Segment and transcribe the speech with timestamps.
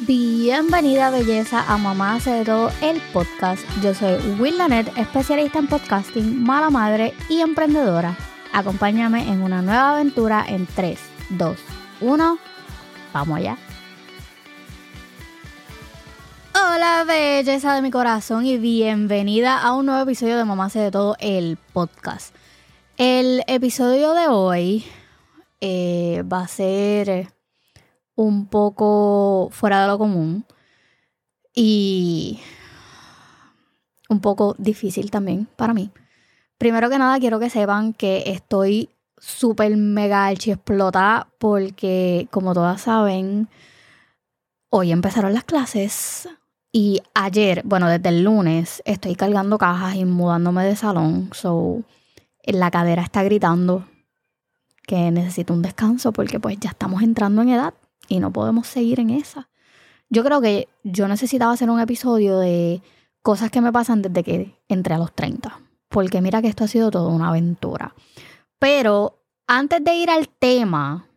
[0.00, 3.62] Bienvenida belleza a Mamá hace de todo el podcast.
[3.82, 8.16] Yo soy Will Lanet, especialista en podcasting, mala madre y emprendedora.
[8.52, 10.98] Acompáñame en una nueva aventura en 3,
[11.30, 11.58] 2,
[12.00, 12.38] 1.
[13.12, 13.58] Vamos allá.
[16.54, 20.90] Hola belleza de mi corazón y bienvenida a un nuevo episodio de Mamá hace de
[20.90, 22.34] todo el podcast.
[22.96, 24.84] El episodio de hoy
[25.60, 27.28] eh, va a ser
[28.14, 30.44] un poco fuera de lo común
[31.54, 32.40] y
[34.08, 35.90] un poco difícil también para mí.
[36.58, 42.82] Primero que nada quiero que sepan que estoy súper mega archi explotada porque como todas
[42.82, 43.48] saben,
[44.68, 46.28] hoy empezaron las clases
[46.72, 51.82] y ayer, bueno, desde el lunes estoy cargando cajas y mudándome de salón, so
[52.44, 53.84] la cadera está gritando
[54.86, 57.74] que necesito un descanso porque pues ya estamos entrando en edad
[58.12, 59.48] y no podemos seguir en esa.
[60.10, 62.82] Yo creo que yo necesitaba hacer un episodio de
[63.22, 66.68] cosas que me pasan desde que entré a los 30, porque mira que esto ha
[66.68, 67.94] sido toda una aventura.
[68.58, 71.08] Pero antes de ir al tema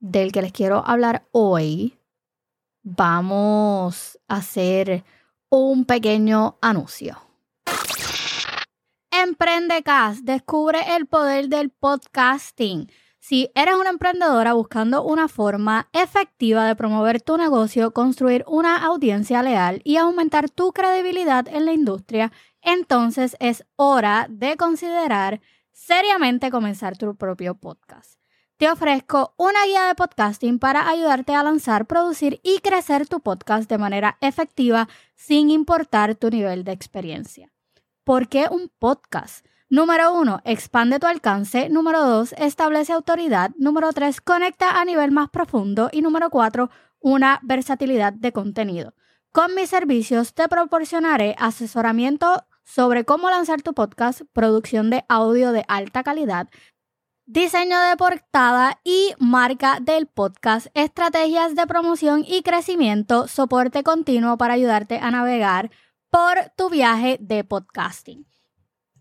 [0.00, 1.98] del que les quiero hablar hoy,
[2.82, 5.02] vamos a hacer
[5.48, 7.18] un pequeño anuncio.
[9.10, 12.90] Emprende Cast, descubre el poder del podcasting.
[13.26, 19.42] Si eres una emprendedora buscando una forma efectiva de promover tu negocio, construir una audiencia
[19.42, 25.40] leal y aumentar tu credibilidad en la industria, entonces es hora de considerar
[25.72, 28.20] seriamente comenzar tu propio podcast.
[28.58, 33.70] Te ofrezco una guía de podcasting para ayudarte a lanzar, producir y crecer tu podcast
[33.70, 37.50] de manera efectiva sin importar tu nivel de experiencia.
[38.04, 39.46] ¿Por qué un podcast?
[39.70, 41.68] Número uno, expande tu alcance.
[41.68, 43.50] Número dos, establece autoridad.
[43.56, 45.88] Número tres, conecta a nivel más profundo.
[45.90, 46.70] Y número cuatro,
[47.00, 48.94] una versatilidad de contenido.
[49.32, 55.64] Con mis servicios te proporcionaré asesoramiento sobre cómo lanzar tu podcast, producción de audio de
[55.66, 56.48] alta calidad,
[57.26, 64.54] diseño de portada y marca del podcast, estrategias de promoción y crecimiento, soporte continuo para
[64.54, 65.70] ayudarte a navegar
[66.10, 68.26] por tu viaje de podcasting.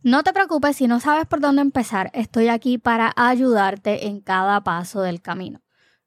[0.06, 4.62] No te preocupes si no sabes por dónde empezar, estoy aquí para ayudarte en cada
[4.62, 5.62] paso del camino.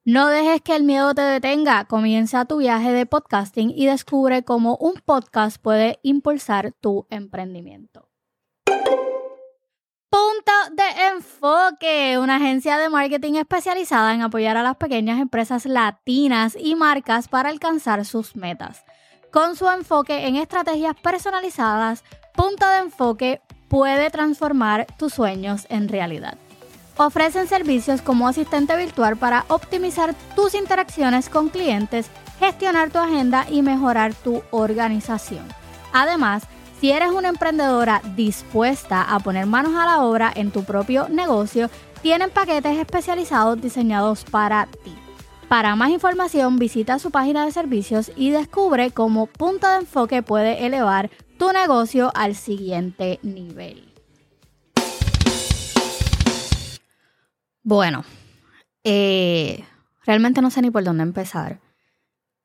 [0.04, 4.76] No dejes que el miedo te detenga, comienza tu viaje de podcasting y descubre cómo
[4.76, 8.10] un podcast puede impulsar tu emprendimiento.
[10.10, 16.54] Punto de enfoque, una agencia de marketing especializada en apoyar a las pequeñas empresas latinas
[16.60, 18.84] y marcas para alcanzar sus metas.
[19.32, 22.04] Con su enfoque en estrategias personalizadas,
[22.36, 26.38] Punto de Enfoque puede transformar tus sueños en realidad.
[26.96, 33.62] Ofrecen servicios como asistente virtual para optimizar tus interacciones con clientes, gestionar tu agenda y
[33.62, 35.44] mejorar tu organización.
[35.92, 36.44] Además,
[36.80, 41.70] si eres una emprendedora dispuesta a poner manos a la obra en tu propio negocio,
[42.02, 44.94] tienen paquetes especializados diseñados para ti.
[45.48, 50.66] Para más información visita su página de servicios y descubre cómo Punto de Enfoque puede
[50.66, 51.08] elevar
[51.38, 53.92] tu negocio al siguiente nivel.
[57.62, 58.04] Bueno,
[58.84, 59.64] eh,
[60.04, 61.60] realmente no sé ni por dónde empezar.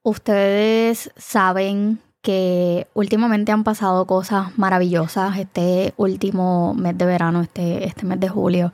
[0.03, 5.37] Ustedes saben que últimamente han pasado cosas maravillosas.
[5.37, 8.71] Este último mes de verano, este, este mes de julio,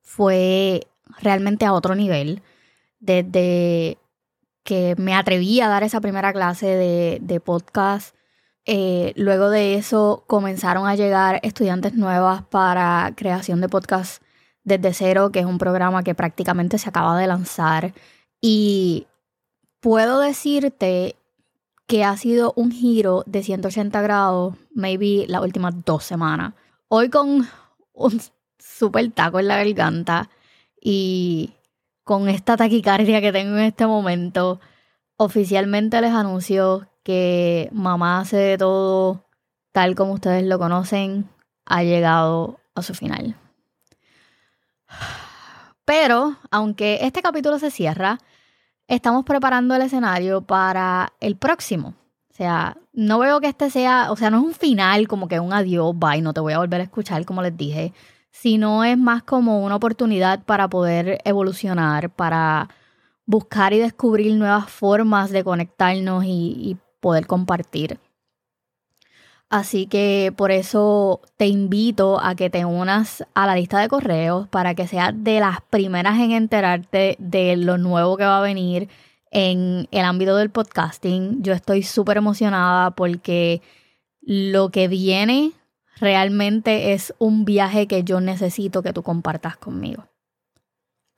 [0.00, 0.86] fue
[1.20, 2.42] realmente a otro nivel.
[2.98, 3.98] Desde
[4.64, 8.16] que me atreví a dar esa primera clase de, de podcast
[8.66, 14.22] eh, luego de eso comenzaron a llegar estudiantes nuevas para creación de podcast
[14.62, 17.92] desde cero, que es un programa que prácticamente se acaba de lanzar.
[18.40, 19.06] Y
[19.80, 21.16] puedo decirte
[21.86, 26.54] que ha sido un giro de 180 grados, maybe las últimas dos semanas.
[26.88, 27.46] Hoy con
[27.92, 28.20] un
[28.58, 30.30] super taco en la garganta
[30.80, 31.52] y
[32.02, 34.60] con esta taquicardia que tengo en este momento,
[35.16, 39.24] oficialmente les anuncio que mamá hace de todo
[39.72, 41.28] tal como ustedes lo conocen,
[41.66, 43.36] ha llegado a su final.
[45.84, 48.18] Pero, aunque este capítulo se cierra,
[48.88, 51.94] estamos preparando el escenario para el próximo.
[52.30, 55.40] O sea, no veo que este sea, o sea, no es un final como que
[55.40, 57.92] un adiós, bye, no te voy a volver a escuchar como les dije,
[58.30, 62.68] sino es más como una oportunidad para poder evolucionar, para
[63.26, 68.00] buscar y descubrir nuevas formas de conectarnos y, poder compartir.
[69.50, 74.48] Así que por eso te invito a que te unas a la lista de correos
[74.48, 78.88] para que seas de las primeras en enterarte de lo nuevo que va a venir
[79.30, 81.42] en el ámbito del podcasting.
[81.42, 83.60] Yo estoy súper emocionada porque
[84.22, 85.52] lo que viene
[86.00, 90.06] realmente es un viaje que yo necesito que tú compartas conmigo.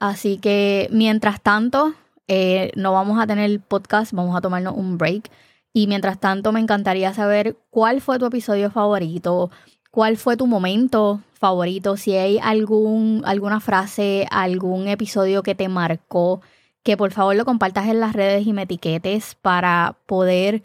[0.01, 1.95] Así que mientras tanto,
[2.27, 5.31] eh, no vamos a tener podcast, vamos a tomarnos un break.
[5.77, 9.51] Y mientras tanto, me encantaría saber cuál fue tu episodio favorito,
[9.91, 16.41] cuál fue tu momento favorito, si hay algún, alguna frase, algún episodio que te marcó,
[16.83, 20.63] que por favor lo compartas en las redes y me etiquetes para poder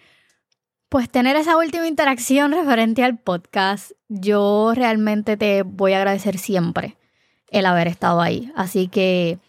[0.88, 3.92] pues tener esa última interacción referente al podcast.
[4.08, 6.96] Yo realmente te voy a agradecer siempre
[7.50, 8.50] el haber estado ahí.
[8.56, 9.40] Así que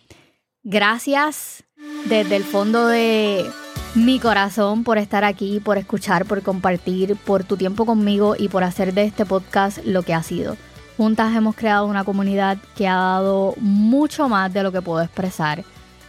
[0.65, 1.63] gracias
[2.07, 3.49] desde el fondo de
[3.95, 8.65] mi corazón por estar aquí, por escuchar, por compartir, por tu tiempo conmigo y por
[8.65, 10.57] hacer de este podcast lo que ha sido.
[10.97, 15.65] Juntas hemos creado una comunidad que ha dado mucho más de lo que puedo expresar.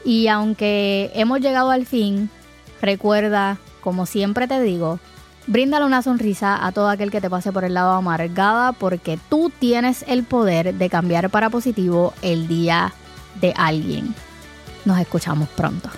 [0.06, 2.30] Y aunque hemos llegado al fin,
[2.81, 5.00] recuerda, como siempre te digo,
[5.47, 9.51] bríndale una sonrisa a todo aquel que te pase por el lado amargada porque tú
[9.59, 12.94] tienes el poder de cambiar para positivo el día
[13.41, 14.15] de alguien.
[14.85, 15.89] Nos escuchamos pronto.